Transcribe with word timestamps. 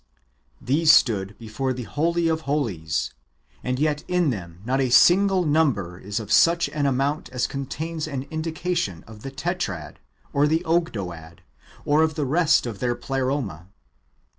These 0.59 0.91
stood 0.91 1.37
before 1.37 1.73
the 1.73 1.83
holy 1.83 2.27
of 2.27 2.41
holies, 2.49 3.13
and 3.63 3.77
yet 3.77 4.03
in 4.07 4.31
them 4.31 4.59
not 4.65 4.81
a 4.81 4.89
single 4.89 5.45
number 5.45 5.99
is 5.99 6.19
of 6.19 6.31
such 6.31 6.67
an 6.69 6.87
amount 6.87 7.29
as 7.29 7.45
contains 7.45 8.07
an 8.07 8.23
indication 8.31 9.03
of 9.05 9.21
the 9.21 9.29
Tetrad, 9.29 9.97
or 10.33 10.47
the 10.47 10.63
Ogdoad, 10.65 11.41
or 11.85 12.01
of 12.01 12.15
the 12.15 12.25
rest 12.25 12.65
of 12.65 12.79
their 12.79 12.95
Pleroma. 12.95 13.67